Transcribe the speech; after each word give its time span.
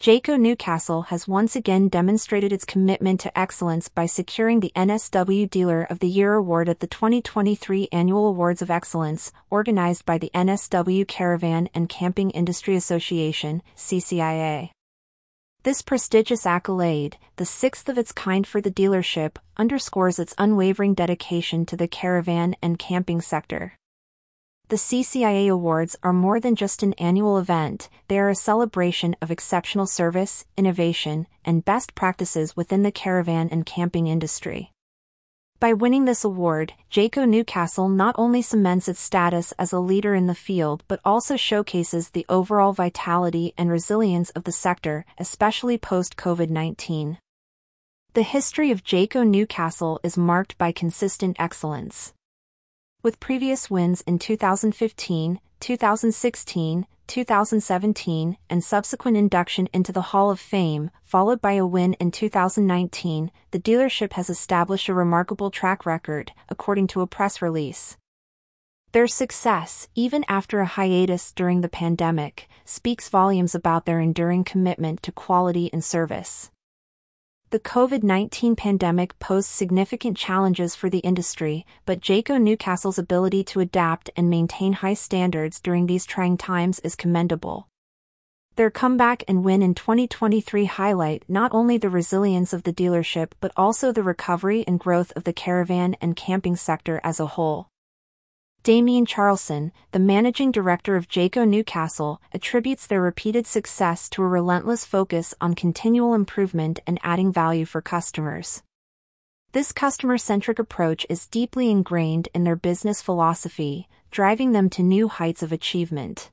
Jayco 0.00 0.40
Newcastle 0.40 1.02
has 1.02 1.28
once 1.28 1.54
again 1.54 1.88
demonstrated 1.90 2.54
its 2.54 2.64
commitment 2.64 3.20
to 3.20 3.38
excellence 3.38 3.90
by 3.90 4.06
securing 4.06 4.60
the 4.60 4.72
NSW 4.74 5.50
Dealer 5.50 5.82
of 5.90 5.98
the 5.98 6.08
Year 6.08 6.32
award 6.32 6.70
at 6.70 6.80
the 6.80 6.86
2023 6.86 7.86
Annual 7.92 8.28
Awards 8.28 8.62
of 8.62 8.70
Excellence, 8.70 9.30
organized 9.50 10.06
by 10.06 10.16
the 10.16 10.30
NSW 10.34 11.06
Caravan 11.06 11.68
and 11.74 11.90
Camping 11.90 12.30
Industry 12.30 12.76
Association, 12.76 13.62
CCIA. 13.76 14.70
This 15.64 15.82
prestigious 15.82 16.46
accolade, 16.46 17.18
the 17.36 17.44
sixth 17.44 17.86
of 17.90 17.98
its 17.98 18.12
kind 18.12 18.46
for 18.46 18.62
the 18.62 18.70
dealership, 18.70 19.36
underscores 19.58 20.18
its 20.18 20.34
unwavering 20.38 20.94
dedication 20.94 21.66
to 21.66 21.76
the 21.76 21.86
caravan 21.86 22.56
and 22.62 22.78
camping 22.78 23.20
sector. 23.20 23.74
The 24.70 24.76
CCIA 24.76 25.50
Awards 25.50 25.96
are 26.04 26.12
more 26.12 26.38
than 26.38 26.54
just 26.54 26.84
an 26.84 26.92
annual 26.92 27.38
event, 27.38 27.88
they 28.06 28.20
are 28.20 28.28
a 28.28 28.36
celebration 28.36 29.16
of 29.20 29.28
exceptional 29.28 29.84
service, 29.84 30.46
innovation, 30.56 31.26
and 31.44 31.64
best 31.64 31.96
practices 31.96 32.56
within 32.56 32.84
the 32.84 32.92
caravan 32.92 33.48
and 33.50 33.66
camping 33.66 34.06
industry. 34.06 34.70
By 35.58 35.72
winning 35.72 36.04
this 36.04 36.22
award, 36.22 36.74
Jayco 36.88 37.28
Newcastle 37.28 37.88
not 37.88 38.14
only 38.16 38.42
cements 38.42 38.86
its 38.86 39.00
status 39.00 39.50
as 39.58 39.72
a 39.72 39.80
leader 39.80 40.14
in 40.14 40.28
the 40.28 40.36
field 40.36 40.84
but 40.86 41.00
also 41.04 41.36
showcases 41.36 42.10
the 42.10 42.24
overall 42.28 42.72
vitality 42.72 43.52
and 43.58 43.72
resilience 43.72 44.30
of 44.30 44.44
the 44.44 44.52
sector, 44.52 45.04
especially 45.18 45.78
post 45.78 46.16
COVID 46.16 46.48
19. 46.48 47.18
The 48.12 48.22
history 48.22 48.70
of 48.70 48.84
Jayco 48.84 49.26
Newcastle 49.26 49.98
is 50.04 50.16
marked 50.16 50.56
by 50.58 50.70
consistent 50.70 51.34
excellence. 51.40 52.12
With 53.02 53.18
previous 53.18 53.70
wins 53.70 54.02
in 54.02 54.18
2015, 54.18 55.40
2016, 55.58 56.86
2017, 57.06 58.36
and 58.50 58.62
subsequent 58.62 59.16
induction 59.16 59.70
into 59.72 59.90
the 59.90 60.12
Hall 60.12 60.30
of 60.30 60.38
Fame, 60.38 60.90
followed 61.02 61.40
by 61.40 61.52
a 61.52 61.64
win 61.64 61.94
in 61.94 62.10
2019, 62.10 63.30
the 63.52 63.58
dealership 63.58 64.12
has 64.12 64.28
established 64.28 64.90
a 64.90 64.94
remarkable 64.94 65.50
track 65.50 65.86
record, 65.86 66.32
according 66.50 66.88
to 66.88 67.00
a 67.00 67.06
press 67.06 67.40
release. 67.40 67.96
Their 68.92 69.06
success, 69.06 69.88
even 69.94 70.22
after 70.28 70.60
a 70.60 70.66
hiatus 70.66 71.32
during 71.32 71.62
the 71.62 71.70
pandemic, 71.70 72.50
speaks 72.66 73.08
volumes 73.08 73.54
about 73.54 73.86
their 73.86 74.00
enduring 74.00 74.44
commitment 74.44 75.02
to 75.04 75.12
quality 75.12 75.70
and 75.72 75.82
service. 75.82 76.50
The 77.50 77.58
COVID 77.58 78.04
19 78.04 78.54
pandemic 78.54 79.18
posed 79.18 79.48
significant 79.48 80.16
challenges 80.16 80.76
for 80.76 80.88
the 80.88 81.00
industry, 81.00 81.66
but 81.84 82.00
Jayco 82.00 82.40
Newcastle's 82.40 82.96
ability 82.96 83.42
to 83.42 83.58
adapt 83.58 84.08
and 84.14 84.30
maintain 84.30 84.74
high 84.74 84.94
standards 84.94 85.58
during 85.58 85.86
these 85.86 86.06
trying 86.06 86.36
times 86.36 86.78
is 86.84 86.94
commendable. 86.94 87.66
Their 88.54 88.70
comeback 88.70 89.24
and 89.26 89.42
win 89.42 89.62
in 89.62 89.74
2023 89.74 90.66
highlight 90.66 91.24
not 91.26 91.50
only 91.52 91.76
the 91.76 91.90
resilience 91.90 92.52
of 92.52 92.62
the 92.62 92.72
dealership 92.72 93.32
but 93.40 93.50
also 93.56 93.90
the 93.90 94.04
recovery 94.04 94.62
and 94.68 94.78
growth 94.78 95.12
of 95.16 95.24
the 95.24 95.32
caravan 95.32 95.96
and 96.00 96.14
camping 96.14 96.54
sector 96.54 97.00
as 97.02 97.18
a 97.18 97.34
whole. 97.34 97.66
Damien 98.62 99.06
Charlson, 99.06 99.72
the 99.92 99.98
managing 99.98 100.52
director 100.52 100.94
of 100.94 101.08
Jayco 101.08 101.48
Newcastle, 101.48 102.20
attributes 102.34 102.86
their 102.86 103.00
repeated 103.00 103.46
success 103.46 104.06
to 104.10 104.22
a 104.22 104.28
relentless 104.28 104.84
focus 104.84 105.32
on 105.40 105.54
continual 105.54 106.12
improvement 106.12 106.78
and 106.86 107.00
adding 107.02 107.32
value 107.32 107.64
for 107.64 107.80
customers. 107.80 108.62
This 109.52 109.72
customer 109.72 110.18
centric 110.18 110.58
approach 110.58 111.06
is 111.08 111.26
deeply 111.26 111.70
ingrained 111.70 112.28
in 112.34 112.44
their 112.44 112.54
business 112.54 113.00
philosophy, 113.00 113.88
driving 114.10 114.52
them 114.52 114.68
to 114.70 114.82
new 114.82 115.08
heights 115.08 115.42
of 115.42 115.52
achievement. 115.52 116.30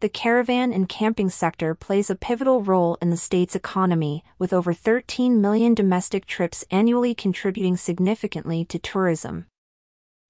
The 0.00 0.10
caravan 0.10 0.70
and 0.70 0.86
camping 0.86 1.30
sector 1.30 1.74
plays 1.74 2.10
a 2.10 2.14
pivotal 2.14 2.62
role 2.62 2.98
in 3.00 3.08
the 3.08 3.16
state's 3.16 3.56
economy, 3.56 4.22
with 4.38 4.52
over 4.52 4.74
13 4.74 5.40
million 5.40 5.72
domestic 5.72 6.26
trips 6.26 6.62
annually 6.70 7.14
contributing 7.14 7.78
significantly 7.78 8.66
to 8.66 8.78
tourism. 8.78 9.46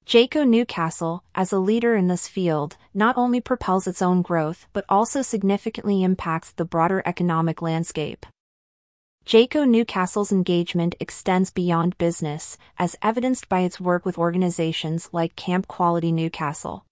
Jayco 0.06 0.46
Newcastle, 0.46 1.22
as 1.34 1.52
a 1.52 1.58
leader 1.58 1.94
in 1.94 2.08
this 2.08 2.26
field, 2.26 2.76
not 2.92 3.16
only 3.16 3.40
propels 3.40 3.86
its 3.86 4.02
own 4.02 4.20
growth 4.20 4.66
but 4.72 4.84
also 4.88 5.22
significantly 5.22 6.02
impacts 6.02 6.52
the 6.52 6.64
broader 6.64 7.02
economic 7.06 7.62
landscape. 7.62 8.26
Jayco 9.24 9.66
Newcastle's 9.66 10.32
engagement 10.32 10.96
extends 10.98 11.50
beyond 11.50 11.96
business, 11.96 12.58
as 12.76 12.96
evidenced 13.00 13.48
by 13.48 13.60
its 13.60 13.80
work 13.80 14.04
with 14.04 14.18
organizations 14.18 15.08
like 15.12 15.36
Camp 15.36 15.68
Quality 15.68 16.10
Newcastle. 16.10 16.84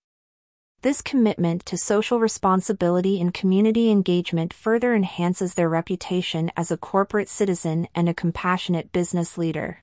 This 0.83 1.03
commitment 1.03 1.67
to 1.67 1.77
social 1.77 2.21
responsibility 2.21 3.21
and 3.21 3.34
community 3.34 3.91
engagement 3.91 4.55
further 4.55 4.95
enhances 4.95 5.55
their 5.55 5.69
reputation 5.69 6.53
as 6.57 6.71
a 6.71 6.79
corporate 6.79 7.29
citizen 7.29 7.89
and 7.95 8.09
a 8.09 8.15
compassionate 8.15 8.93
business 8.93 9.37
leader. 9.37 9.83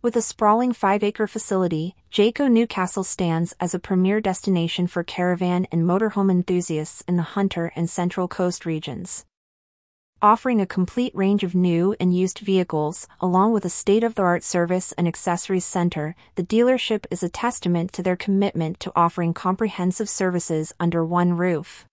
With 0.00 0.14
a 0.14 0.22
sprawling 0.22 0.72
five-acre 0.72 1.26
facility, 1.26 1.96
Jayco 2.12 2.48
Newcastle 2.48 3.02
stands 3.02 3.52
as 3.58 3.74
a 3.74 3.80
premier 3.80 4.20
destination 4.20 4.86
for 4.86 5.02
caravan 5.02 5.66
and 5.72 5.82
motorhome 5.82 6.30
enthusiasts 6.30 7.02
in 7.08 7.16
the 7.16 7.34
Hunter 7.34 7.72
and 7.74 7.90
Central 7.90 8.28
Coast 8.28 8.64
regions. 8.64 9.24
Offering 10.22 10.60
a 10.60 10.66
complete 10.66 11.12
range 11.16 11.42
of 11.42 11.56
new 11.56 11.96
and 11.98 12.16
used 12.16 12.38
vehicles, 12.38 13.08
along 13.20 13.52
with 13.52 13.64
a 13.64 13.68
state-of-the-art 13.68 14.44
service 14.44 14.92
and 14.92 15.08
accessories 15.08 15.64
center, 15.64 16.14
the 16.36 16.44
dealership 16.44 17.04
is 17.10 17.24
a 17.24 17.28
testament 17.28 17.92
to 17.94 18.00
their 18.00 18.16
commitment 18.16 18.78
to 18.78 18.92
offering 18.94 19.34
comprehensive 19.34 20.08
services 20.08 20.72
under 20.78 21.04
one 21.04 21.32
roof. 21.32 21.86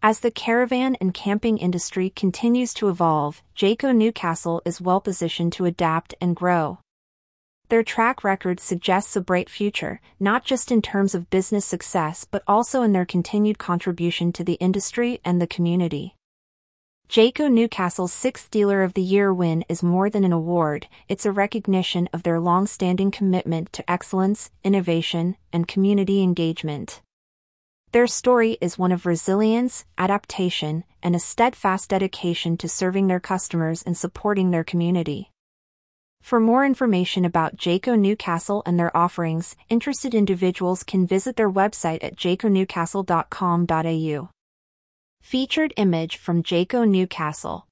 As 0.00 0.20
the 0.20 0.30
caravan 0.30 0.96
and 1.00 1.12
camping 1.12 1.58
industry 1.58 2.10
continues 2.10 2.72
to 2.74 2.88
evolve, 2.88 3.42
Jayco 3.56 3.92
Newcastle 3.92 4.62
is 4.64 4.80
well 4.80 5.00
positioned 5.00 5.52
to 5.54 5.64
adapt 5.64 6.14
and 6.20 6.36
grow. 6.36 6.78
Their 7.68 7.82
track 7.82 8.24
record 8.24 8.60
suggests 8.60 9.14
a 9.14 9.20
bright 9.20 9.50
future, 9.50 10.00
not 10.18 10.44
just 10.44 10.72
in 10.72 10.80
terms 10.80 11.14
of 11.14 11.28
business 11.28 11.66
success 11.66 12.26
but 12.30 12.42
also 12.46 12.82
in 12.82 12.92
their 12.92 13.04
continued 13.04 13.58
contribution 13.58 14.32
to 14.32 14.44
the 14.44 14.54
industry 14.54 15.20
and 15.22 15.40
the 15.40 15.46
community. 15.46 16.14
Jayco 17.10 17.50
Newcastle's 17.50 18.12
sixth 18.12 18.50
Dealer 18.50 18.82
of 18.82 18.94
the 18.94 19.02
Year 19.02 19.32
win 19.32 19.64
is 19.68 19.82
more 19.82 20.08
than 20.08 20.24
an 20.24 20.32
award, 20.32 20.88
it's 21.08 21.26
a 21.26 21.32
recognition 21.32 22.08
of 22.12 22.22
their 22.22 22.40
long-standing 22.40 23.10
commitment 23.10 23.72
to 23.74 23.90
excellence, 23.90 24.50
innovation, 24.64 25.36
and 25.52 25.68
community 25.68 26.22
engagement. 26.22 27.02
Their 27.92 28.06
story 28.06 28.58
is 28.60 28.78
one 28.78 28.92
of 28.92 29.06
resilience, 29.06 29.86
adaptation, 29.96 30.84
and 31.02 31.16
a 31.16 31.18
steadfast 31.18 31.88
dedication 31.88 32.58
to 32.58 32.68
serving 32.68 33.06
their 33.06 33.20
customers 33.20 33.82
and 33.82 33.96
supporting 33.96 34.50
their 34.50 34.64
community. 34.64 35.30
For 36.20 36.40
more 36.40 36.66
information 36.66 37.24
about 37.24 37.56
Jayco 37.56 37.96
Newcastle 37.98 38.62
and 38.66 38.78
their 38.78 38.94
offerings, 38.96 39.56
interested 39.68 40.14
individuals 40.14 40.82
can 40.82 41.06
visit 41.06 41.36
their 41.36 41.50
website 41.50 42.02
at 42.02 42.16
jayconewcastle.com.au. 42.16 44.30
Featured 45.22 45.72
image 45.76 46.16
from 46.16 46.42
Jayco 46.42 46.88
Newcastle. 46.88 47.67